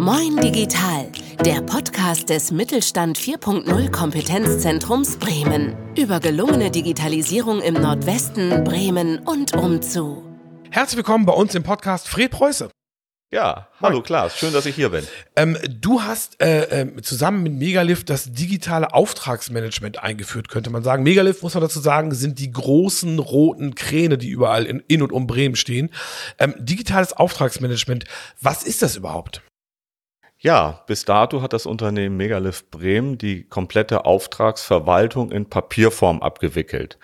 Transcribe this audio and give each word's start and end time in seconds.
Moin 0.00 0.34
Digital, 0.38 1.12
der 1.44 1.60
Podcast 1.60 2.30
des 2.30 2.50
Mittelstand 2.52 3.18
4.0 3.18 3.90
Kompetenzzentrums 3.90 5.18
Bremen 5.18 5.76
über 5.94 6.20
gelungene 6.20 6.70
Digitalisierung 6.70 7.60
im 7.60 7.74
Nordwesten, 7.74 8.64
Bremen 8.64 9.18
und 9.18 9.54
umzu. 9.54 10.24
Herzlich 10.70 10.96
willkommen 10.96 11.26
bei 11.26 11.34
uns 11.34 11.54
im 11.54 11.64
Podcast 11.64 12.08
Fred 12.08 12.30
Preuße. 12.30 12.70
Ja, 13.30 13.68
hallo 13.78 14.00
Klaas, 14.00 14.38
schön, 14.38 14.54
dass 14.54 14.64
ich 14.64 14.74
hier 14.74 14.88
bin. 14.88 15.06
Ähm, 15.36 15.58
du 15.68 16.00
hast 16.00 16.40
äh, 16.40 16.80
äh, 16.80 17.02
zusammen 17.02 17.42
mit 17.42 17.52
Megalift 17.52 18.08
das 18.08 18.32
digitale 18.32 18.94
Auftragsmanagement 18.94 20.02
eingeführt, 20.02 20.48
könnte 20.48 20.70
man 20.70 20.82
sagen. 20.82 21.02
Megalift, 21.02 21.42
muss 21.42 21.52
man 21.52 21.60
dazu 21.60 21.78
sagen, 21.78 22.14
sind 22.14 22.38
die 22.38 22.50
großen 22.50 23.18
roten 23.18 23.74
Kräne, 23.74 24.16
die 24.16 24.30
überall 24.30 24.64
in, 24.64 24.82
in 24.88 25.02
und 25.02 25.12
um 25.12 25.26
Bremen 25.26 25.56
stehen. 25.56 25.90
Ähm, 26.38 26.54
digitales 26.58 27.12
Auftragsmanagement, 27.12 28.06
was 28.40 28.62
ist 28.62 28.80
das 28.80 28.96
überhaupt? 28.96 29.42
Ja, 30.42 30.82
bis 30.86 31.04
dato 31.04 31.42
hat 31.42 31.52
das 31.52 31.66
Unternehmen 31.66 32.16
Megalift 32.16 32.70
Bremen 32.70 33.18
die 33.18 33.44
komplette 33.44 34.06
Auftragsverwaltung 34.06 35.30
in 35.32 35.50
Papierform 35.50 36.22
abgewickelt. 36.22 36.98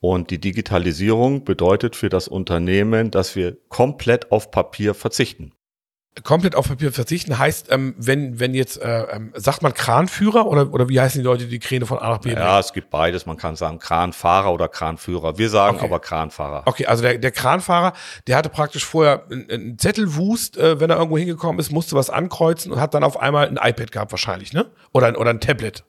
Und 0.00 0.30
die 0.30 0.40
Digitalisierung 0.40 1.44
bedeutet 1.44 1.96
für 1.96 2.08
das 2.08 2.28
Unternehmen, 2.28 3.10
dass 3.10 3.36
wir 3.36 3.58
komplett 3.68 4.32
auf 4.32 4.50
Papier 4.50 4.94
verzichten 4.94 5.52
komplett 6.24 6.54
auf 6.54 6.68
Papier 6.68 6.92
verzichten 6.92 7.38
heißt, 7.38 7.70
ähm, 7.70 7.94
wenn, 7.98 8.40
wenn 8.40 8.54
jetzt, 8.54 8.80
äh, 8.80 9.02
ähm, 9.12 9.32
sagt 9.34 9.62
man 9.62 9.74
Kranführer 9.74 10.46
oder, 10.46 10.72
oder 10.72 10.88
wie 10.88 11.00
heißen 11.00 11.20
die 11.20 11.24
Leute, 11.24 11.46
die 11.46 11.58
Kräne 11.58 11.86
von 11.86 11.98
A 11.98 12.10
nach 12.10 12.18
B 12.18 12.30
bringen? 12.30 12.42
Ja, 12.42 12.58
es 12.58 12.72
gibt 12.72 12.90
beides. 12.90 13.26
Man 13.26 13.36
kann 13.36 13.56
sagen 13.56 13.78
Kranfahrer 13.78 14.52
oder 14.52 14.68
Kranführer. 14.68 15.38
Wir 15.38 15.50
sagen 15.50 15.76
okay. 15.76 15.86
aber 15.86 16.00
Kranfahrer. 16.00 16.62
Okay, 16.66 16.86
also 16.86 17.02
der, 17.02 17.18
der 17.18 17.30
Kranfahrer, 17.30 17.92
der 18.26 18.36
hatte 18.36 18.48
praktisch 18.48 18.84
vorher 18.84 19.24
einen, 19.30 19.50
einen 19.50 19.78
Zettelwust, 19.78 20.56
äh, 20.56 20.80
wenn 20.80 20.90
er 20.90 20.96
irgendwo 20.96 21.18
hingekommen 21.18 21.58
ist, 21.58 21.72
musste 21.72 21.96
was 21.96 22.10
ankreuzen 22.10 22.72
und 22.72 22.80
hat 22.80 22.94
dann 22.94 23.04
auf 23.04 23.18
einmal 23.20 23.48
ein 23.48 23.56
iPad 23.56 23.92
gehabt 23.92 24.12
wahrscheinlich, 24.12 24.52
ne? 24.52 24.66
Oder 24.92 25.08
ein, 25.08 25.16
oder 25.16 25.30
ein 25.30 25.40
Tablet. 25.40 25.84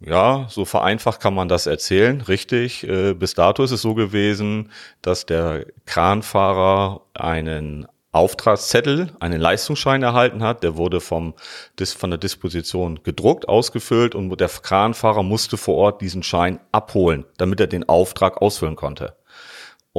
Ja, 0.00 0.46
so 0.48 0.64
vereinfacht 0.64 1.20
kann 1.20 1.34
man 1.34 1.48
das 1.48 1.66
erzählen, 1.66 2.20
richtig. 2.20 2.86
Äh, 2.86 3.14
bis 3.14 3.34
dato 3.34 3.64
ist 3.64 3.72
es 3.72 3.82
so 3.82 3.94
gewesen, 3.94 4.70
dass 5.02 5.26
der 5.26 5.66
Kranfahrer 5.86 7.00
einen 7.14 7.88
Auftragszettel, 8.12 9.14
einen 9.20 9.40
Leistungsschein 9.40 10.02
erhalten 10.02 10.42
hat. 10.42 10.62
Der 10.62 10.76
wurde 10.76 11.00
vom, 11.00 11.34
von 11.78 12.10
der 12.10 12.18
Disposition 12.18 13.00
gedruckt, 13.02 13.48
ausgefüllt 13.48 14.14
und 14.14 14.34
der 14.40 14.48
Kranfahrer 14.48 15.22
musste 15.22 15.58
vor 15.58 15.76
Ort 15.76 16.00
diesen 16.00 16.22
Schein 16.22 16.60
abholen, 16.72 17.26
damit 17.36 17.60
er 17.60 17.66
den 17.66 17.88
Auftrag 17.88 18.40
ausfüllen 18.40 18.76
konnte. 18.76 19.17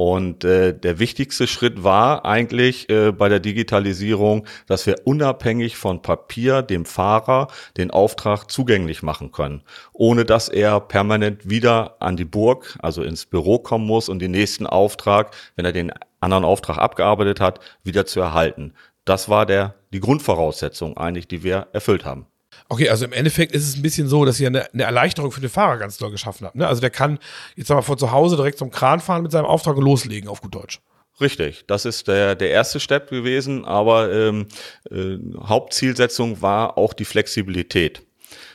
Und 0.02 0.44
äh, 0.44 0.72
der 0.72 0.98
wichtigste 0.98 1.46
Schritt 1.46 1.84
war 1.84 2.24
eigentlich 2.24 2.88
äh, 2.88 3.12
bei 3.12 3.28
der 3.28 3.38
Digitalisierung, 3.38 4.46
dass 4.66 4.86
wir 4.86 5.02
unabhängig 5.04 5.76
von 5.76 6.00
Papier 6.00 6.62
dem 6.62 6.86
Fahrer 6.86 7.48
den 7.76 7.90
Auftrag 7.90 8.50
zugänglich 8.50 9.02
machen 9.02 9.30
können, 9.30 9.62
ohne 9.92 10.24
dass 10.24 10.48
er 10.48 10.80
permanent 10.80 11.50
wieder 11.50 11.96
an 12.00 12.16
die 12.16 12.24
Burg, 12.24 12.78
also 12.80 13.02
ins 13.02 13.26
Büro 13.26 13.58
kommen 13.58 13.84
muss 13.84 14.08
und 14.08 14.20
den 14.20 14.30
nächsten 14.30 14.66
Auftrag, 14.66 15.34
wenn 15.56 15.66
er 15.66 15.72
den 15.72 15.92
anderen 16.18 16.46
Auftrag 16.46 16.78
abgearbeitet 16.78 17.38
hat, 17.38 17.60
wieder 17.84 18.06
zu 18.06 18.20
erhalten. 18.20 18.72
Das 19.04 19.28
war 19.28 19.44
der, 19.44 19.74
die 19.92 20.00
Grundvoraussetzung 20.00 20.96
eigentlich, 20.96 21.28
die 21.28 21.42
wir 21.42 21.68
erfüllt 21.74 22.06
haben. 22.06 22.29
Okay, 22.72 22.88
also 22.88 23.04
im 23.04 23.12
Endeffekt 23.12 23.50
ist 23.50 23.68
es 23.68 23.76
ein 23.76 23.82
bisschen 23.82 24.06
so, 24.06 24.24
dass 24.24 24.38
ihr 24.38 24.46
eine, 24.46 24.72
eine 24.72 24.84
Erleichterung 24.84 25.32
für 25.32 25.40
den 25.40 25.50
Fahrer 25.50 25.76
ganz 25.76 25.98
doll 25.98 26.12
geschaffen 26.12 26.46
habt. 26.46 26.54
Ne? 26.54 26.68
Also 26.68 26.80
der 26.80 26.90
kann 26.90 27.18
jetzt 27.56 27.68
mal 27.68 27.82
von 27.82 27.98
zu 27.98 28.12
Hause 28.12 28.36
direkt 28.36 28.58
zum 28.58 28.70
Kran 28.70 29.00
fahren 29.00 29.24
mit 29.24 29.32
seinem 29.32 29.46
Auftrag 29.46 29.76
und 29.76 29.82
loslegen, 29.82 30.28
auf 30.28 30.40
gut 30.40 30.54
Deutsch. 30.54 30.78
Richtig, 31.20 31.64
das 31.66 31.84
ist 31.84 32.06
der, 32.06 32.36
der 32.36 32.50
erste 32.50 32.78
Step 32.78 33.10
gewesen, 33.10 33.64
aber 33.64 34.12
ähm, 34.12 34.46
äh, 34.88 35.16
Hauptzielsetzung 35.42 36.42
war 36.42 36.78
auch 36.78 36.94
die 36.94 37.04
Flexibilität. 37.04 38.02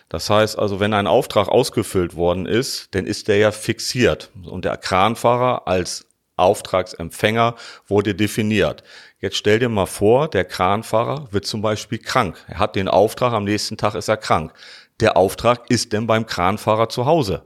Das 0.08 0.30
heißt 0.30 0.58
also, 0.58 0.80
wenn 0.80 0.94
ein 0.94 1.08
Auftrag 1.08 1.50
ausgefüllt 1.50 2.16
worden 2.16 2.46
ist, 2.46 2.96
dann 2.96 3.06
ist 3.06 3.28
der 3.28 3.38
ja 3.38 3.52
fixiert 3.52 4.32
und 4.46 4.64
der 4.64 4.78
Kranfahrer 4.78 5.68
als 5.68 6.06
Auftragsempfänger 6.38 7.56
wurde 7.88 8.16
definiert. 8.16 8.84
Jetzt 9.26 9.38
stell 9.38 9.58
dir 9.58 9.70
mal 9.70 9.88
vor, 9.88 10.28
der 10.28 10.46
Kranfahrer 10.46 11.30
wird 11.32 11.48
zum 11.48 11.64
Beispiel 11.64 11.98
krank. 11.98 12.38
Er 12.48 12.60
hat 12.60 12.76
den 12.76 12.88
Auftrag, 12.88 13.34
am 13.34 13.46
nächsten 13.46 13.76
Tag 13.76 13.96
ist 13.96 14.08
er 14.08 14.18
krank. 14.18 14.54
Der 15.00 15.18
Auftrag 15.18 15.68
ist 15.68 15.94
denn 15.94 16.06
beim 16.06 16.28
Kranfahrer 16.28 16.90
zu 16.90 17.08
Hause. 17.08 17.44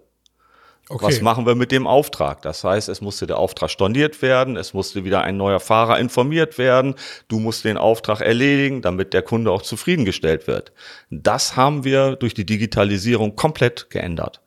Okay. 0.90 1.06
Was 1.06 1.22
machen 1.22 1.46
wir 1.46 1.56
mit 1.56 1.72
dem 1.72 1.88
Auftrag? 1.88 2.42
Das 2.42 2.66
heißt, 2.66 2.90
es 2.90 3.00
musste 3.00 3.28
der 3.28 3.38
Auftrag 3.38 3.70
storniert 3.70 4.22
werden, 4.22 4.58
es 4.58 4.74
musste 4.74 5.06
wieder 5.06 5.22
ein 5.22 5.38
neuer 5.38 5.62
Fahrer 5.62 6.00
informiert 6.00 6.58
werden, 6.58 6.96
du 7.30 7.40
musst 7.40 7.64
den 7.64 7.78
Auftrag 7.78 8.20
erledigen, 8.20 8.82
damit 8.82 9.14
der 9.14 9.22
Kunde 9.22 9.50
auch 9.50 9.62
zufriedengestellt 9.62 10.48
wird. 10.48 10.74
Das 11.10 11.56
haben 11.56 11.86
wir 11.86 12.18
durch 12.18 12.34
die 12.34 12.46
Digitalisierung 12.46 13.38
komplett 13.38 13.90
geändert. 13.90 14.42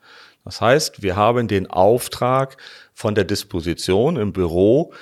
Das 0.44 0.60
heißt, 0.60 1.02
wir 1.02 1.16
haben 1.16 1.48
den 1.48 1.66
Auftrag 1.70 2.58
von 2.92 3.14
der 3.14 3.24
Disposition 3.24 4.16
im 4.16 4.34
Büro 4.34 4.92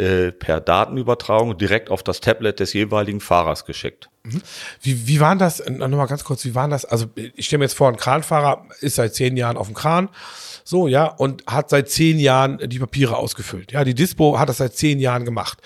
äh, 0.00 0.32
per 0.32 0.60
Datenübertragung 0.60 1.58
direkt 1.58 1.90
auf 1.90 2.02
das 2.02 2.20
Tablet 2.20 2.58
des 2.58 2.72
jeweiligen 2.72 3.20
Fahrers 3.20 3.66
geschickt. 3.66 4.08
Mhm. 4.22 4.40
Wie, 4.80 5.06
wie 5.06 5.20
waren 5.20 5.38
das, 5.38 5.62
nochmal 5.68 6.06
ganz 6.06 6.24
kurz, 6.24 6.44
wie 6.46 6.54
waren 6.54 6.70
das? 6.70 6.86
Also 6.86 7.06
ich 7.14 7.44
stelle 7.44 7.58
mir 7.58 7.64
jetzt 7.66 7.76
vor, 7.76 7.88
ein 7.88 7.96
Kranfahrer 7.96 8.66
ist 8.80 8.96
seit 8.96 9.14
zehn 9.14 9.36
Jahren 9.36 9.58
auf 9.58 9.66
dem 9.66 9.74
Kran, 9.74 10.08
so, 10.64 10.88
ja, 10.88 11.04
und 11.04 11.44
hat 11.46 11.68
seit 11.68 11.90
zehn 11.90 12.18
Jahren 12.18 12.58
die 12.64 12.78
Papiere 12.78 13.16
ausgefüllt. 13.16 13.72
Ja, 13.72 13.84
die 13.84 13.94
Dispo 13.94 14.38
hat 14.38 14.48
das 14.48 14.56
seit 14.56 14.74
zehn 14.74 15.00
Jahren 15.00 15.26
gemacht. 15.26 15.58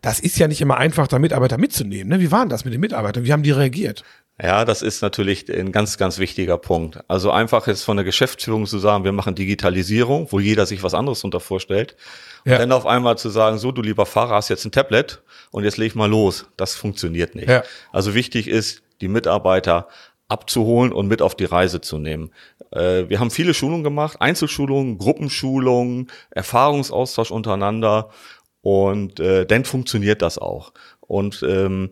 Das 0.00 0.18
ist 0.18 0.36
ja 0.38 0.48
nicht 0.48 0.60
immer 0.60 0.78
einfach, 0.78 1.06
da 1.06 1.18
Mitarbeiter 1.20 1.58
mitzunehmen. 1.58 2.08
Ne? 2.08 2.20
Wie 2.20 2.32
waren 2.32 2.48
das 2.48 2.64
mit 2.64 2.74
den 2.74 2.80
Mitarbeitern? 2.80 3.24
Wie 3.24 3.32
haben 3.32 3.44
die 3.44 3.52
reagiert? 3.52 4.02
Ja, 4.40 4.66
das 4.66 4.82
ist 4.82 5.00
natürlich 5.00 5.50
ein 5.50 5.72
ganz, 5.72 5.96
ganz 5.96 6.18
wichtiger 6.18 6.58
Punkt. 6.58 6.98
Also 7.08 7.30
einfach 7.30 7.66
jetzt 7.66 7.82
von 7.82 7.96
der 7.96 8.04
Geschäftsführung 8.04 8.66
zu 8.66 8.78
sagen, 8.78 9.04
wir 9.04 9.12
machen 9.12 9.34
Digitalisierung, 9.34 10.30
wo 10.30 10.40
jeder 10.40 10.66
sich 10.66 10.82
was 10.82 10.92
anderes 10.92 11.24
unter 11.24 11.40
vorstellt. 11.40 11.96
Und 12.44 12.52
ja. 12.52 12.58
dann 12.58 12.70
auf 12.72 12.84
einmal 12.84 13.16
zu 13.16 13.30
sagen, 13.30 13.56
so, 13.56 13.72
du 13.72 13.80
lieber 13.80 14.04
Fahrer, 14.04 14.34
hast 14.34 14.50
jetzt 14.50 14.66
ein 14.66 14.72
Tablet 14.72 15.22
und 15.52 15.64
jetzt 15.64 15.78
leg 15.78 15.94
mal 15.94 16.10
los. 16.10 16.46
Das 16.58 16.74
funktioniert 16.74 17.34
nicht. 17.34 17.48
Ja. 17.48 17.62
Also 17.92 18.14
wichtig 18.14 18.46
ist, 18.46 18.82
die 19.00 19.08
Mitarbeiter 19.08 19.88
abzuholen 20.28 20.92
und 20.92 21.06
mit 21.06 21.22
auf 21.22 21.34
die 21.34 21.44
Reise 21.44 21.80
zu 21.80 21.98
nehmen. 21.98 22.30
Äh, 22.72 23.08
wir 23.08 23.20
haben 23.20 23.30
viele 23.30 23.54
Schulungen 23.54 23.84
gemacht, 23.84 24.20
Einzelschulungen, 24.20 24.98
Gruppenschulungen, 24.98 26.10
Erfahrungsaustausch 26.30 27.30
untereinander 27.30 28.10
und 28.60 29.20
äh, 29.20 29.46
dann 29.46 29.64
funktioniert 29.64 30.22
das 30.22 30.38
auch. 30.38 30.72
Und 31.00 31.44
ähm, 31.48 31.90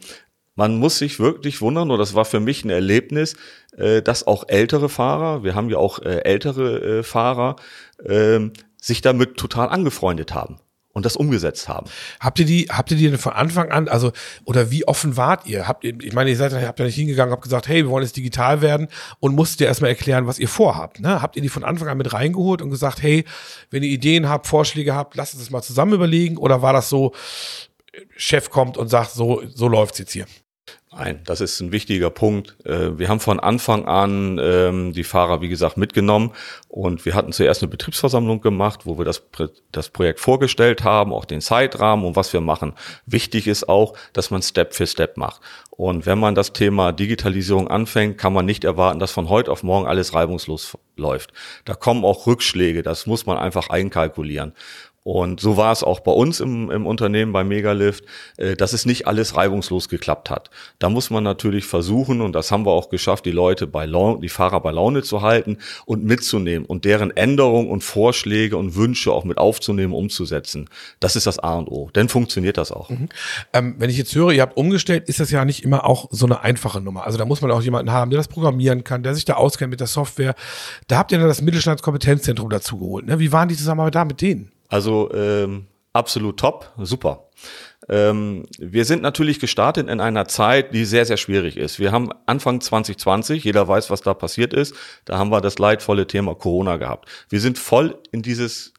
man 0.54 0.76
muss 0.76 0.98
sich 0.98 1.18
wirklich 1.18 1.60
wundern, 1.60 1.90
oder 1.90 1.98
das 1.98 2.14
war 2.14 2.24
für 2.24 2.40
mich 2.40 2.64
ein 2.64 2.70
Erlebnis, 2.70 3.36
äh, 3.76 4.02
dass 4.02 4.26
auch 4.26 4.44
ältere 4.48 4.88
Fahrer, 4.88 5.42
wir 5.42 5.54
haben 5.54 5.70
ja 5.70 5.78
auch 5.78 6.00
äh, 6.00 6.20
ältere 6.24 6.98
äh, 6.98 7.02
Fahrer, 7.02 7.56
äh, 8.04 8.40
sich 8.80 9.00
damit 9.00 9.36
total 9.36 9.68
angefreundet 9.68 10.34
haben 10.34 10.58
und 10.92 11.04
das 11.04 11.16
umgesetzt 11.16 11.68
haben. 11.68 11.90
Habt 12.20 12.38
ihr 12.38 12.46
die, 12.46 12.68
habt 12.70 12.90
ihr 12.90 12.96
die 12.96 13.08
denn 13.08 13.18
von 13.18 13.32
Anfang 13.32 13.70
an, 13.70 13.88
also, 13.88 14.12
oder 14.44 14.70
wie 14.70 14.86
offen 14.86 15.16
wart 15.16 15.46
ihr? 15.46 15.66
Habt 15.66 15.84
ihr, 15.84 15.94
ich 16.00 16.12
meine, 16.12 16.30
ihr 16.30 16.36
seid, 16.36 16.52
habt 16.52 16.78
ja 16.78 16.84
nicht 16.84 16.94
hingegangen, 16.94 17.32
habt 17.32 17.42
gesagt, 17.42 17.66
hey, 17.66 17.82
wir 17.84 17.90
wollen 17.90 18.04
jetzt 18.04 18.16
digital 18.16 18.62
werden 18.62 18.88
und 19.18 19.34
musstet 19.34 19.62
ihr 19.62 19.66
erstmal 19.66 19.90
erklären, 19.90 20.26
was 20.26 20.38
ihr 20.38 20.48
vorhabt, 20.48 21.00
ne? 21.00 21.20
Habt 21.20 21.36
ihr 21.36 21.42
die 21.42 21.48
von 21.48 21.64
Anfang 21.64 21.88
an 21.88 21.98
mit 21.98 22.12
reingeholt 22.12 22.62
und 22.62 22.70
gesagt, 22.70 23.02
hey, 23.02 23.24
wenn 23.70 23.82
ihr 23.82 23.90
Ideen 23.90 24.28
habt, 24.28 24.46
Vorschläge 24.46 24.94
habt, 24.94 25.16
lasst 25.16 25.34
uns 25.34 25.42
das 25.42 25.50
mal 25.50 25.62
zusammen 25.62 25.94
überlegen 25.94 26.36
oder 26.36 26.62
war 26.62 26.72
das 26.72 26.88
so, 26.88 27.12
Chef 28.16 28.50
kommt 28.50 28.76
und 28.76 28.88
sagt, 28.88 29.12
so, 29.12 29.42
so 29.52 29.68
läuft's 29.68 29.98
jetzt 29.98 30.12
hier? 30.12 30.26
Nein, 30.96 31.20
das 31.24 31.40
ist 31.40 31.60
ein 31.60 31.72
wichtiger 31.72 32.10
Punkt. 32.10 32.54
Äh, 32.64 32.98
wir 32.98 33.08
haben 33.08 33.18
von 33.18 33.40
Anfang 33.40 33.86
an 33.86 34.38
ähm, 34.40 34.92
die 34.92 35.02
Fahrer, 35.02 35.40
wie 35.40 35.48
gesagt, 35.48 35.76
mitgenommen 35.76 36.32
und 36.68 37.04
wir 37.04 37.14
hatten 37.14 37.32
zuerst 37.32 37.62
eine 37.62 37.70
Betriebsversammlung 37.70 38.40
gemacht, 38.40 38.80
wo 38.84 38.96
wir 38.96 39.04
das, 39.04 39.22
das 39.72 39.88
Projekt 39.88 40.20
vorgestellt 40.20 40.84
haben, 40.84 41.12
auch 41.12 41.24
den 41.24 41.40
Zeitrahmen 41.40 42.04
und 42.04 42.14
was 42.14 42.32
wir 42.32 42.40
machen. 42.40 42.74
Wichtig 43.06 43.48
ist 43.48 43.68
auch, 43.68 43.94
dass 44.12 44.30
man 44.30 44.42
Step 44.42 44.72
für 44.72 44.86
Step 44.86 45.16
macht. 45.16 45.40
Und 45.70 46.06
wenn 46.06 46.20
man 46.20 46.36
das 46.36 46.52
Thema 46.52 46.92
Digitalisierung 46.92 47.66
anfängt, 47.66 48.16
kann 48.16 48.32
man 48.32 48.46
nicht 48.46 48.62
erwarten, 48.62 49.00
dass 49.00 49.10
von 49.10 49.28
heute 49.28 49.50
auf 49.50 49.64
morgen 49.64 49.88
alles 49.88 50.14
reibungslos 50.14 50.78
läuft. 50.96 51.32
Da 51.64 51.74
kommen 51.74 52.04
auch 52.04 52.28
Rückschläge, 52.28 52.84
das 52.84 53.06
muss 53.06 53.26
man 53.26 53.36
einfach 53.36 53.68
einkalkulieren. 53.68 54.52
Und 55.04 55.38
so 55.38 55.58
war 55.58 55.70
es 55.70 55.84
auch 55.84 56.00
bei 56.00 56.12
uns 56.12 56.40
im, 56.40 56.70
im 56.70 56.86
Unternehmen 56.86 57.32
bei 57.32 57.44
Megalift, 57.44 58.04
äh, 58.38 58.56
dass 58.56 58.72
es 58.72 58.86
nicht 58.86 59.06
alles 59.06 59.36
reibungslos 59.36 59.90
geklappt 59.90 60.30
hat. 60.30 60.48
Da 60.78 60.88
muss 60.88 61.10
man 61.10 61.22
natürlich 61.22 61.66
versuchen, 61.66 62.22
und 62.22 62.32
das 62.32 62.50
haben 62.50 62.64
wir 62.64 62.72
auch 62.72 62.88
geschafft, 62.88 63.26
die 63.26 63.30
Leute 63.30 63.66
bei 63.66 63.84
Laune, 63.84 64.20
die 64.20 64.30
Fahrer 64.30 64.60
bei 64.60 64.70
Laune 64.70 65.02
zu 65.02 65.20
halten 65.20 65.58
und 65.84 66.04
mitzunehmen 66.04 66.64
und 66.64 66.86
deren 66.86 67.14
Änderungen 67.14 67.68
und 67.68 67.84
Vorschläge 67.84 68.56
und 68.56 68.76
Wünsche 68.76 69.12
auch 69.12 69.24
mit 69.24 69.36
aufzunehmen, 69.36 69.92
umzusetzen. 69.92 70.70
Das 71.00 71.16
ist 71.16 71.26
das 71.26 71.38
A 71.38 71.56
und 71.56 71.68
O. 71.68 71.90
Denn 71.94 72.08
funktioniert 72.08 72.56
das 72.56 72.72
auch. 72.72 72.88
Mhm. 72.88 73.10
Ähm, 73.52 73.74
wenn 73.76 73.90
ich 73.90 73.98
jetzt 73.98 74.14
höre, 74.14 74.32
ihr 74.32 74.40
habt 74.40 74.56
umgestellt, 74.56 75.10
ist 75.10 75.20
das 75.20 75.30
ja 75.30 75.44
nicht 75.44 75.64
immer 75.64 75.84
auch 75.84 76.08
so 76.12 76.24
eine 76.24 76.40
einfache 76.40 76.80
Nummer. 76.80 77.04
Also 77.04 77.18
da 77.18 77.26
muss 77.26 77.42
man 77.42 77.50
auch 77.50 77.60
jemanden 77.60 77.92
haben, 77.92 78.10
der 78.10 78.16
das 78.16 78.28
programmieren 78.28 78.84
kann, 78.84 79.02
der 79.02 79.14
sich 79.14 79.26
da 79.26 79.34
auskennt 79.34 79.70
mit 79.70 79.80
der 79.80 79.86
Software. 79.86 80.34
Da 80.88 80.96
habt 80.96 81.12
ihr 81.12 81.18
dann 81.18 81.28
das 81.28 81.42
Mittelstandskompetenzzentrum 81.42 82.48
dazu 82.48 82.78
geholt. 82.78 83.04
Ne? 83.04 83.18
Wie 83.18 83.32
waren 83.32 83.50
die 83.50 83.56
Zusammenarbeit 83.56 83.96
da 83.96 84.06
mit 84.06 84.22
denen? 84.22 84.53
Also 84.68 85.10
ähm, 85.12 85.66
absolut 85.92 86.38
top, 86.38 86.70
super. 86.78 87.28
Ähm, 87.88 88.46
wir 88.58 88.84
sind 88.84 89.02
natürlich 89.02 89.40
gestartet 89.40 89.88
in 89.88 90.00
einer 90.00 90.26
Zeit, 90.26 90.72
die 90.74 90.84
sehr, 90.84 91.04
sehr 91.04 91.16
schwierig 91.16 91.56
ist. 91.56 91.78
Wir 91.78 91.92
haben 91.92 92.10
Anfang 92.26 92.60
2020, 92.60 93.44
jeder 93.44 93.68
weiß, 93.68 93.90
was 93.90 94.00
da 94.00 94.14
passiert 94.14 94.54
ist, 94.54 94.74
da 95.04 95.18
haben 95.18 95.30
wir 95.30 95.40
das 95.40 95.58
leidvolle 95.58 96.06
Thema 96.06 96.34
Corona 96.34 96.76
gehabt. 96.76 97.08
Wir 97.28 97.40
sind 97.40 97.58
voll 97.58 97.98
in 98.10 98.22
dieses 98.22 98.72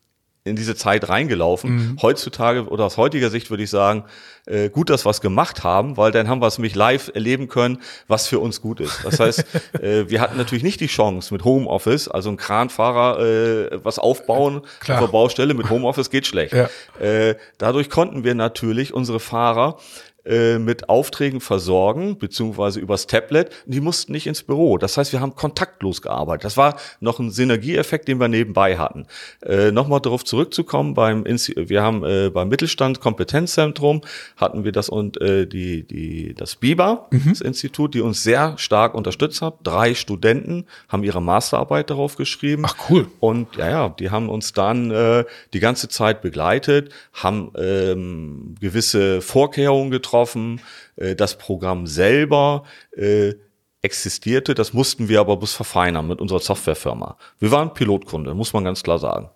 in 0.46 0.56
diese 0.56 0.76
Zeit 0.76 1.10
reingelaufen. 1.10 1.76
Mhm. 1.76 1.98
Heutzutage 2.02 2.68
oder 2.68 2.86
aus 2.86 2.98
heutiger 2.98 3.32
Sicht 3.32 3.50
würde 3.50 3.64
ich 3.64 3.72
sagen, 3.72 4.06
äh, 4.46 4.70
gut, 4.70 4.92
dass 4.92 5.04
wir 5.04 5.10
es 5.10 5.20
gemacht 5.20 5.64
haben, 5.64 5.98
weil 5.98 6.12
dann 6.12 6.30
haben 6.30 6.40
wir 6.40 6.46
es 6.46 6.60
nämlich 6.60 6.76
live 6.76 7.12
erleben 7.16 7.48
können, 7.48 7.80
was 8.08 8.28
für 8.28 8.40
uns 8.40 8.62
gut 8.62 8.80
ist. 8.80 9.04
Das 9.04 9.20
heißt, 9.20 9.44
äh, 9.82 10.08
wir 10.08 10.22
hatten 10.22 10.38
natürlich 10.38 10.64
nicht 10.64 10.80
die 10.82 10.88
Chance 10.88 11.34
mit 11.34 11.44
Homeoffice, 11.44 12.08
also 12.08 12.30
ein 12.30 12.38
Kranfahrer 12.38 13.20
äh, 13.20 13.80
was 13.84 13.98
aufbauen 13.98 14.62
Klar. 14.82 15.00
auf 15.00 15.06
der 15.06 15.12
Baustelle 15.12 15.56
mit 15.56 15.72
Homeoffice 15.72 16.12
geht 16.12 16.28
schlecht. 16.28 16.54
Ja. 16.54 16.70
Äh, 17.00 17.38
dadurch 17.58 17.90
konnten 17.90 18.24
wir 18.24 18.36
natürlich 18.36 18.94
unsere 18.94 19.20
Fahrer 19.20 19.80
äh, 20.26 20.58
mit 20.58 20.90
Aufträgen 20.90 21.40
versorgen, 21.40 22.18
beziehungsweise 22.18 22.80
übers 22.80 23.06
Tablet. 23.06 23.52
Die 23.68 23.80
mussten 23.80 24.12
nicht 24.12 24.26
ins 24.26 24.42
Büro. 24.42 24.80
Das 24.80 24.98
heißt, 24.98 25.14
wir 25.14 25.20
haben 25.20 25.36
kontaktlos 25.36 26.02
gearbeitet. 26.02 26.46
Das 26.46 26.58
war 26.58 26.80
noch 27.00 27.20
ein 27.20 27.30
Synergieeffekt, 27.30 28.08
den 28.08 28.20
wir 28.20 28.28
nebenbei 28.28 28.78
hatten. 28.78 29.06
Äh, 29.46 29.72
Nochmal 29.72 30.00
darauf 30.00 30.24
zurückzukommen, 30.24 30.96
beim 30.96 31.26
wir 31.26 31.84
haben 31.84 32.04
äh, 32.04 32.32
beim 32.34 32.50
Mittelstand 32.50 33.02
Kompetenzzentrum 33.02 34.02
hatten 34.36 34.64
wir 34.64 34.72
das 34.72 34.90
und 34.90 35.22
äh, 35.22 35.46
die, 35.46 35.84
die, 35.84 36.34
das 36.34 36.56
BIBA, 36.56 37.08
mhm. 37.12 37.30
das 37.30 37.42
Institut, 37.42 37.94
die 37.94 38.02
uns 38.02 38.24
sehr 38.24 38.58
stark 38.58 38.96
unterstützt 38.96 39.44
hat. 39.44 39.56
Drei 39.64 39.94
Studenten 39.94 40.66
haben 40.90 41.04
ihre 41.04 41.22
Masterarbeit 41.22 41.92
darauf 41.92 42.16
geschrieben. 42.16 42.64
Ach 42.66 42.76
cool. 42.90 43.08
Und 43.20 43.56
ja, 43.58 43.70
ja, 43.70 43.90
die 43.90 44.10
haben 44.10 44.30
uns 44.30 44.54
dann 44.54 44.90
äh, 44.90 45.24
die 45.54 45.60
ganze 45.60 45.88
Zeit 45.88 46.22
begleitet, 46.22 46.92
haben 47.14 47.52
ähm, 47.58 48.56
gewisse 48.60 49.22
Vorkehrungen 49.22 49.92
getroffen 49.92 50.15
getroffen. 50.16 50.62
Äh, 50.96 51.16
das 51.16 51.38
Programm 51.38 51.88
selber 51.88 52.64
äh, 52.96 53.34
existierte, 53.82 54.56
das 54.56 54.74
mussten 54.74 55.10
wir 55.10 55.20
aber 55.20 55.38
bis 55.38 55.54
verfeinern 55.54 56.08
mit 56.08 56.20
unserer 56.20 56.40
Softwarefirma. 56.40 57.18
Wir 57.40 57.52
waren 57.52 57.74
Pilotkunde, 57.74 58.34
muss 58.34 58.54
man 58.54 58.64
ganz 58.64 58.82
klar 58.82 58.98
sagen. 58.98 59.30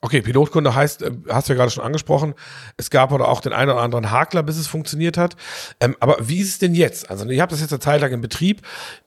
Okay, 0.00 0.20
Pilotkunde 0.20 0.74
heißt, 0.74 1.02
äh, 1.02 1.12
hast 1.28 1.48
du 1.48 1.52
ja 1.52 1.58
gerade 1.58 1.70
schon 1.70 1.84
angesprochen, 1.84 2.34
es 2.76 2.90
gab 2.90 3.12
oder 3.12 3.28
auch 3.28 3.40
den 3.40 3.52
einen 3.52 3.70
oder 3.70 3.80
anderen 3.80 4.10
Hakler, 4.10 4.42
bis 4.42 4.58
es 4.58 4.66
funktioniert 4.66 5.16
hat. 5.16 5.36
Ähm, 5.80 5.96
aber 6.00 6.16
wie 6.20 6.40
ist 6.40 6.48
es 6.48 6.58
denn 6.58 6.74
jetzt? 6.74 7.08
Also 7.10 7.26
ihr 7.26 7.40
habt 7.40 7.52
das 7.52 7.60
jetzt 7.60 7.72
eine 7.72 7.80
Zeit 7.80 8.00
lang 8.00 8.12
in 8.12 8.20
Betrieb. 8.20 8.62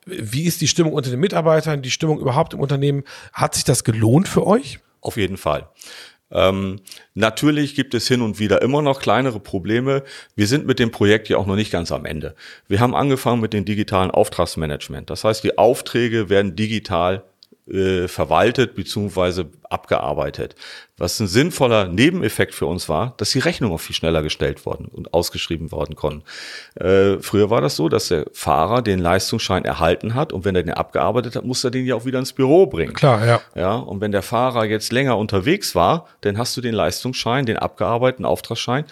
Wie 0.06 0.44
ist 0.44 0.62
die 0.62 0.68
Stimmung 0.68 0.94
unter 0.94 1.10
den 1.10 1.20
Mitarbeitern, 1.20 1.82
die 1.82 1.92
Stimmung 1.92 2.20
überhaupt 2.20 2.54
im 2.54 2.60
Unternehmen? 2.60 3.04
Hat 3.34 3.56
sich 3.56 3.64
das 3.64 3.84
gelohnt 3.84 4.28
für 4.28 4.48
euch? 4.48 4.80
Auf 5.02 5.18
jeden 5.18 5.38
Fall. 5.38 5.70
Ähm, 6.32 6.82
natürlich 7.14 7.76
gibt 7.76 7.94
es 7.94 8.08
hin 8.08 8.22
und 8.22 8.40
wieder 8.40 8.62
immer 8.62 8.82
noch 8.82 9.00
kleinere 9.00 9.40
Probleme. 9.40 10.04
Wir 10.36 10.48
sind 10.48 10.66
mit 10.66 10.80
dem 10.80 10.92
Projekt 10.92 11.30
ja 11.30 11.38
auch 11.38 11.46
noch 11.46 11.56
nicht 11.56 11.72
ganz 11.72 11.92
am 11.92 12.06
Ende. 12.06 12.36
Wir 12.68 12.80
haben 12.80 12.96
angefangen 12.96 13.42
mit 13.42 13.54
dem 13.54 13.66
digitalen 13.66 14.12
Auftragsmanagement. 14.12 15.10
Das 15.10 15.24
heißt, 15.24 15.44
die 15.44 15.58
Aufträge 15.58 16.30
werden 16.30 16.56
digital 16.56 17.24
äh, 17.72 18.08
verwaltet 18.08 18.76
bzw. 18.76 19.46
abgearbeitet. 19.70 20.56
Was 20.98 21.20
ein 21.20 21.28
sinnvoller 21.28 21.88
Nebeneffekt 21.88 22.56
für 22.56 22.66
uns 22.66 22.90
war, 22.90 23.14
dass 23.18 23.32
die 23.32 23.40
Rechnungen 23.40 23.76
auch 23.76 23.80
viel 23.80 23.96
schneller 23.96 24.24
gestellt 24.24 24.66
worden 24.66 24.88
und 24.92 25.14
ausgeschrieben 25.14 25.72
worden 25.72 25.96
konnten. 25.96 26.24
Äh, 26.76 27.20
früher 27.20 27.50
war 27.50 27.62
das 27.62 27.76
so, 27.76 27.88
dass 27.88 28.08
der 28.08 28.26
Fahrer 28.34 28.82
den 28.82 29.00
Leistungsschein 29.00 29.64
erhalten 29.64 30.16
hat 30.16 30.34
und 30.34 30.44
wenn 30.46 30.56
er 30.56 30.64
den 30.64 30.74
abgearbeitet 30.74 31.36
hat, 31.36 31.46
muss 31.46 31.64
er 31.64 31.72
den 31.72 31.86
ja 31.86 31.96
auch 31.96 32.06
wieder 32.06 32.20
ins 32.20 32.34
Büro 32.34 32.66
bringen. 32.66 32.94
Klar, 32.94 33.26
ja. 33.26 33.42
Ja, 33.54 33.76
und 33.76 34.02
wenn 34.02 34.12
der 34.12 34.24
Fahrer 34.24 34.66
jetzt 34.66 34.92
länger 34.92 35.18
unterwegs 35.18 35.76
war, 35.76 36.08
dann 36.22 36.38
hast 36.38 36.58
du 36.58 36.62
den 36.62 36.74
Leistungsschein, 36.74 37.46
den 37.46 37.58
abgearbeiteten 37.58 38.26
Auftragsschein 38.26 38.86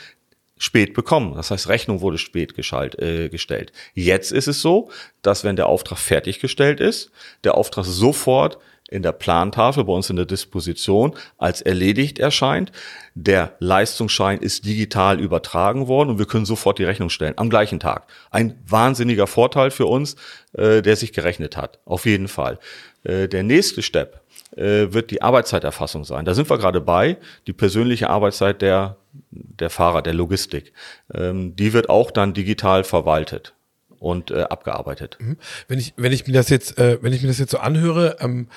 spät 0.57 0.93
bekommen. 0.93 1.35
Das 1.35 1.51
heißt, 1.51 1.67
Rechnung 1.67 2.01
wurde 2.01 2.17
spät 2.17 2.55
geschalt, 2.55 2.97
äh, 2.99 3.29
gestellt. 3.29 3.71
Jetzt 3.93 4.31
ist 4.31 4.47
es 4.47 4.61
so, 4.61 4.89
dass 5.21 5.43
wenn 5.43 5.55
der 5.55 5.67
Auftrag 5.67 5.97
fertiggestellt 5.97 6.79
ist, 6.79 7.11
der 7.43 7.55
Auftrag 7.55 7.85
sofort 7.85 8.57
in 8.89 9.01
der 9.01 9.11
Plantafel 9.11 9.83
bei 9.83 9.93
uns 9.93 10.09
in 10.09 10.15
der 10.15 10.25
Disposition 10.25 11.15
als 11.37 11.61
erledigt 11.61 12.19
erscheint. 12.19 12.71
Der 13.15 13.55
Leistungsschein 13.59 14.39
ist 14.39 14.65
digital 14.65 15.19
übertragen 15.19 15.87
worden 15.87 16.11
und 16.11 16.19
wir 16.19 16.27
können 16.27 16.45
sofort 16.45 16.77
die 16.77 16.83
Rechnung 16.83 17.09
stellen 17.09 17.33
am 17.37 17.49
gleichen 17.49 17.79
Tag. 17.79 18.07
Ein 18.29 18.59
wahnsinniger 18.67 19.27
Vorteil 19.27 19.71
für 19.71 19.87
uns, 19.87 20.15
äh, 20.53 20.81
der 20.81 20.95
sich 20.95 21.13
gerechnet 21.13 21.57
hat. 21.57 21.79
Auf 21.85 22.05
jeden 22.05 22.27
Fall. 22.27 22.59
Äh, 23.03 23.27
der 23.27 23.43
nächste 23.43 23.81
Step 23.81 24.21
äh, 24.55 24.93
wird 24.93 25.09
die 25.09 25.21
Arbeitszeiterfassung 25.21 26.03
sein. 26.03 26.25
Da 26.25 26.33
sind 26.33 26.49
wir 26.49 26.57
gerade 26.57 26.81
bei, 26.81 27.17
die 27.47 27.53
persönliche 27.53 28.09
Arbeitszeit 28.09 28.61
der 28.61 28.97
der 29.31 29.69
Fahrer, 29.69 30.01
der 30.01 30.13
Logistik. 30.13 30.73
Ähm, 31.13 31.55
die 31.55 31.73
wird 31.73 31.89
auch 31.89 32.11
dann 32.11 32.33
digital 32.33 32.83
verwaltet 32.83 33.53
und 33.99 34.31
äh, 34.31 34.43
abgearbeitet. 34.43 35.17
Mhm. 35.19 35.37
Wenn 35.67 35.79
ich, 35.79 35.93
wenn 35.97 36.11
ich 36.11 36.27
mir 36.27 36.33
das 36.33 36.49
jetzt, 36.49 36.77
äh, 36.77 36.97
wenn 37.01 37.13
ich 37.13 37.21
mir 37.21 37.27
das 37.27 37.39
jetzt 37.39 37.51
so 37.51 37.59
anhöre, 37.59 38.17
ähm, 38.19 38.47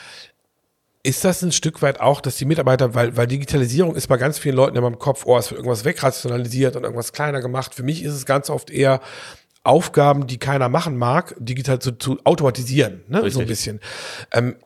ist 1.03 1.25
das 1.25 1.43
ein 1.43 1.53
Stück 1.53 1.81
weit 1.81 2.01
auch, 2.01 2.21
dass 2.21 2.37
die 2.37 2.45
Mitarbeiter, 2.45 2.95
weil, 2.95 3.17
weil 3.17 3.27
Digitalisierung 3.27 3.95
ist 3.95 4.09
bei 4.09 4.17
ganz 4.17 4.39
vielen 4.39 4.57
Leuten 4.57 4.77
immer 4.77 4.89
im 4.89 4.99
Kopf, 4.99 5.25
oh, 5.27 5.39
es 5.39 5.51
wird 5.51 5.59
irgendwas 5.59 5.85
wegrationalisiert 5.85 6.77
und 6.77 6.83
irgendwas 6.83 7.13
kleiner 7.13 7.41
gemacht. 7.41 7.75
Für 7.75 7.83
mich 7.83 8.03
ist 8.03 8.13
es 8.13 8.27
ganz 8.27 8.51
oft 8.51 8.71
eher, 8.71 9.01
Aufgaben, 9.65 10.27
die 10.27 10.39
keiner 10.39 10.69
machen 10.69 10.97
mag, 10.97 11.35
digital 11.39 11.79
zu, 11.79 11.93
zu 11.93 12.19
automatisieren, 12.25 13.03
ne? 13.09 13.29
so 13.31 13.41
ein 13.41 13.47
bisschen. 13.47 13.81
Ähm, 14.33 14.57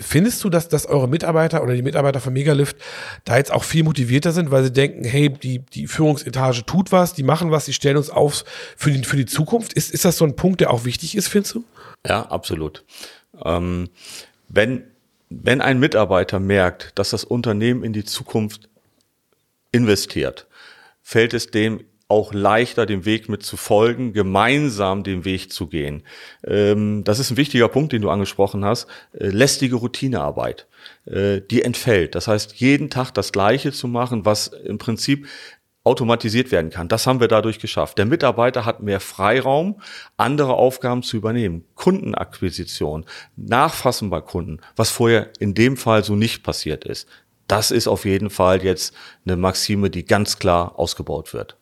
findest 0.00 0.44
du, 0.44 0.50
dass, 0.50 0.68
dass 0.68 0.86
eure 0.86 1.08
Mitarbeiter 1.08 1.62
oder 1.62 1.74
die 1.74 1.82
Mitarbeiter 1.82 2.20
von 2.20 2.32
Megalift 2.32 2.76
da 3.24 3.36
jetzt 3.36 3.52
auch 3.52 3.64
viel 3.64 3.82
motivierter 3.82 4.32
sind, 4.32 4.50
weil 4.50 4.62
sie 4.62 4.72
denken, 4.72 5.04
hey, 5.04 5.28
die, 5.28 5.58
die 5.58 5.86
Führungsetage 5.86 6.64
tut 6.66 6.92
was, 6.92 7.14
die 7.14 7.22
machen 7.22 7.50
was, 7.50 7.64
die 7.64 7.72
stellen 7.72 7.96
uns 7.96 8.10
auf 8.10 8.44
für 8.76 8.90
die, 8.90 9.02
für 9.02 9.16
die 9.16 9.26
Zukunft? 9.26 9.72
Ist, 9.72 9.90
ist 9.90 10.04
das 10.04 10.18
so 10.18 10.24
ein 10.24 10.36
Punkt, 10.36 10.60
der 10.60 10.70
auch 10.70 10.84
wichtig 10.84 11.16
ist, 11.16 11.28
findest 11.28 11.56
du? 11.56 11.64
Ja, 12.06 12.22
absolut. 12.22 12.84
Ähm, 13.44 13.88
wenn, 14.48 14.84
wenn 15.30 15.60
ein 15.60 15.80
Mitarbeiter 15.80 16.38
merkt, 16.38 16.92
dass 16.96 17.10
das 17.10 17.24
Unternehmen 17.24 17.82
in 17.82 17.92
die 17.92 18.04
Zukunft 18.04 18.68
investiert, 19.72 20.46
fällt 21.02 21.34
es 21.34 21.50
dem 21.50 21.80
auch 22.08 22.34
leichter, 22.34 22.86
dem 22.86 23.04
Weg 23.04 23.28
mit 23.28 23.42
zu 23.42 23.56
folgen, 23.56 24.12
gemeinsam 24.12 25.04
den 25.04 25.24
Weg 25.24 25.52
zu 25.52 25.66
gehen. 25.66 26.02
Ähm, 26.44 27.02
das 27.04 27.18
ist 27.18 27.30
ein 27.30 27.36
wichtiger 27.36 27.68
Punkt, 27.68 27.92
den 27.92 28.02
du 28.02 28.10
angesprochen 28.10 28.64
hast. 28.64 28.86
Äh, 29.12 29.28
lästige 29.28 29.76
Routinearbeit, 29.76 30.66
äh, 31.06 31.40
die 31.40 31.62
entfällt. 31.62 32.14
Das 32.14 32.28
heißt, 32.28 32.54
jeden 32.56 32.90
Tag 32.90 33.12
das 33.12 33.32
Gleiche 33.32 33.72
zu 33.72 33.88
machen, 33.88 34.24
was 34.24 34.48
im 34.48 34.78
Prinzip 34.78 35.26
automatisiert 35.84 36.50
werden 36.50 36.70
kann. 36.70 36.88
Das 36.88 37.06
haben 37.06 37.20
wir 37.20 37.28
dadurch 37.28 37.58
geschafft. 37.58 37.98
Der 37.98 38.06
Mitarbeiter 38.06 38.64
hat 38.64 38.82
mehr 38.82 39.00
Freiraum, 39.00 39.80
andere 40.16 40.54
Aufgaben 40.54 41.02
zu 41.02 41.18
übernehmen. 41.18 41.64
Kundenakquisition, 41.74 43.04
Nachfassen 43.36 44.08
bei 44.08 44.22
Kunden, 44.22 44.60
was 44.76 44.90
vorher 44.90 45.30
in 45.38 45.54
dem 45.54 45.76
Fall 45.76 46.02
so 46.02 46.16
nicht 46.16 46.42
passiert 46.42 46.84
ist. 46.84 47.06
Das 47.46 47.70
ist 47.70 47.86
auf 47.86 48.06
jeden 48.06 48.30
Fall 48.30 48.64
jetzt 48.64 48.94
eine 49.26 49.36
Maxime, 49.36 49.90
die 49.90 50.06
ganz 50.06 50.38
klar 50.38 50.78
ausgebaut 50.78 51.34
wird. 51.34 51.58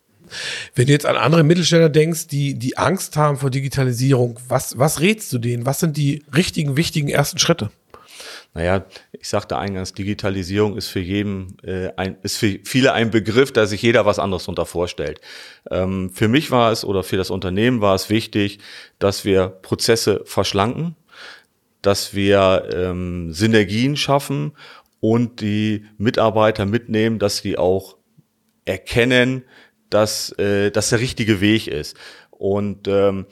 Wenn 0.75 0.87
du 0.87 0.93
jetzt 0.93 1.05
an 1.05 1.17
andere 1.17 1.43
Mittelständler 1.43 1.89
denkst, 1.89 2.27
die, 2.27 2.55
die 2.55 2.77
Angst 2.77 3.17
haben 3.17 3.37
vor 3.37 3.49
Digitalisierung, 3.49 4.39
was, 4.47 4.77
was 4.77 4.99
rätst 4.99 5.31
du 5.33 5.37
denen? 5.37 5.65
Was 5.65 5.79
sind 5.79 5.97
die 5.97 6.23
richtigen, 6.35 6.77
wichtigen 6.77 7.09
ersten 7.09 7.39
Schritte? 7.39 7.69
Naja, 8.55 8.85
ich 9.11 9.27
sagte 9.29 9.57
eingangs, 9.57 9.93
Digitalisierung 9.93 10.77
ist 10.77 10.87
für 10.87 10.99
jeden, 10.99 11.57
äh, 11.63 11.89
ein, 11.97 12.17
ist 12.21 12.37
für 12.37 12.59
viele 12.63 12.93
ein 12.93 13.09
Begriff, 13.09 13.51
da 13.51 13.65
sich 13.65 13.81
jeder 13.81 14.05
was 14.05 14.19
anderes 14.19 14.43
darunter 14.43 14.67
vorstellt. 14.67 15.21
Ähm, 15.71 16.11
für 16.11 16.27
mich 16.27 16.51
war 16.51 16.71
es 16.71 16.85
oder 16.85 17.01
für 17.01 17.17
das 17.17 17.31
Unternehmen 17.31 17.81
war 17.81 17.95
es 17.95 18.11
wichtig, 18.11 18.59
dass 18.99 19.25
wir 19.25 19.47
Prozesse 19.47 20.21
verschlanken, 20.25 20.95
dass 21.81 22.13
wir 22.13 22.69
ähm, 22.71 23.33
Synergien 23.33 23.97
schaffen 23.97 24.51
und 24.99 25.41
die 25.41 25.85
Mitarbeiter 25.97 26.67
mitnehmen, 26.67 27.17
dass 27.17 27.41
die 27.41 27.57
auch 27.57 27.97
erkennen, 28.65 29.43
dass 29.93 30.31
äh, 30.39 30.71
das 30.71 30.89
der 30.89 30.99
richtige 30.99 31.41
Weg 31.41 31.67
ist. 31.67 31.95
Und 32.31 32.87
ähm, 32.87 33.25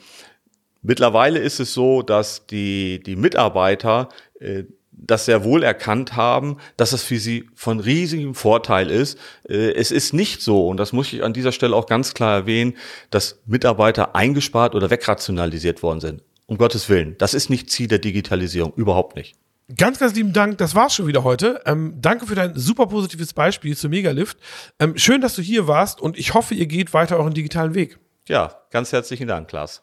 mittlerweile 0.82 1.38
ist 1.38 1.60
es 1.60 1.74
so, 1.74 2.02
dass 2.02 2.46
die, 2.46 3.02
die 3.04 3.16
Mitarbeiter 3.16 4.08
äh, 4.40 4.64
das 4.92 5.24
sehr 5.24 5.42
wohl 5.42 5.62
erkannt 5.62 6.16
haben, 6.16 6.58
dass 6.76 6.90
das 6.90 7.02
für 7.02 7.18
sie 7.18 7.48
von 7.54 7.80
riesigem 7.80 8.34
Vorteil 8.34 8.90
ist. 8.90 9.18
Äh, 9.48 9.72
es 9.72 9.90
ist 9.90 10.12
nicht 10.12 10.42
so, 10.42 10.68
und 10.68 10.76
das 10.76 10.92
muss 10.92 11.12
ich 11.12 11.24
an 11.24 11.32
dieser 11.32 11.52
Stelle 11.52 11.74
auch 11.74 11.86
ganz 11.86 12.14
klar 12.14 12.34
erwähnen, 12.34 12.76
dass 13.10 13.40
Mitarbeiter 13.46 14.14
eingespart 14.14 14.74
oder 14.74 14.90
wegrationalisiert 14.90 15.82
worden 15.82 16.00
sind. 16.00 16.22
Um 16.46 16.58
Gottes 16.58 16.88
Willen. 16.88 17.16
Das 17.18 17.34
ist 17.34 17.50
nicht 17.50 17.70
Ziel 17.70 17.88
der 17.88 17.98
Digitalisierung. 17.98 18.72
Überhaupt 18.74 19.16
nicht. 19.16 19.36
Ganz, 19.76 19.98
ganz 19.98 20.14
lieben 20.14 20.32
Dank. 20.32 20.58
Das 20.58 20.74
war's 20.74 20.94
schon 20.94 21.06
wieder 21.06 21.24
heute. 21.24 21.60
Ähm, 21.66 21.94
danke 22.00 22.26
für 22.26 22.34
dein 22.34 22.56
super 22.56 22.86
positives 22.86 23.32
Beispiel 23.32 23.76
zu 23.76 23.88
Megalift. 23.88 24.38
Ähm, 24.78 24.96
schön, 24.96 25.20
dass 25.20 25.36
du 25.36 25.42
hier 25.42 25.68
warst 25.68 26.00
und 26.00 26.18
ich 26.18 26.34
hoffe, 26.34 26.54
ihr 26.54 26.66
geht 26.66 26.92
weiter 26.94 27.16
euren 27.16 27.34
digitalen 27.34 27.74
Weg. 27.74 27.98
Ja, 28.28 28.54
ganz 28.70 28.92
herzlichen 28.92 29.28
Dank, 29.28 29.48
Klaas. 29.48 29.82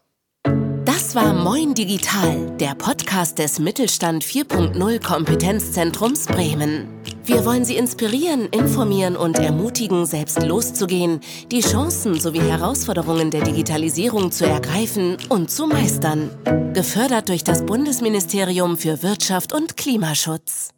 Das 0.86 1.16
war 1.16 1.34
Moin 1.34 1.74
Digital, 1.74 2.56
der 2.58 2.76
Podcast 2.76 3.40
des 3.40 3.60
Mittelstand 3.60 4.24
4.0 4.24 5.04
Kompetenzzentrums 5.06 6.26
Bremen. 6.26 6.88
Wir 7.30 7.46
wollen 7.46 7.64
Sie 7.64 7.78
inspirieren, 7.78 8.48
informieren 8.48 9.16
und 9.16 9.38
ermutigen, 9.38 10.08
selbst 10.08 10.42
loszugehen, 10.42 11.20
die 11.52 11.60
Chancen 11.60 12.20
sowie 12.20 12.40
Herausforderungen 12.40 13.30
der 13.30 13.44
Digitalisierung 13.44 14.32
zu 14.32 14.48
ergreifen 14.48 15.16
und 15.30 15.52
zu 15.52 15.68
meistern. 15.68 16.32
Gefördert 16.74 17.30
durch 17.30 17.44
das 17.44 17.68
Bundesministerium 17.68 18.78
für 18.78 19.04
Wirtschaft 19.04 19.54
und 19.54 19.78
Klimaschutz. 19.78 20.72